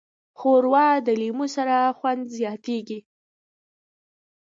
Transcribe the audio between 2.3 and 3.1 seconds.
زیاتیږي.